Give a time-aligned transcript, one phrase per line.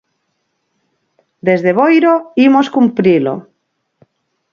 [1.47, 2.13] Desde Boiro
[2.47, 3.33] imos cumprilo.